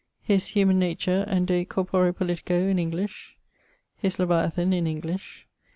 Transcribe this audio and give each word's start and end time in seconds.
His 0.23 0.47
Humane 0.47 0.79
nature, 0.79 1.25
and 1.27 1.45
De 1.45 1.63
corpore 1.63 2.11
politico 2.11 2.55
in 2.55 2.79
English. 2.79 3.37
His 3.97 4.17
Leviathan 4.17 4.73
in 4.73 4.87
English. 4.87 5.45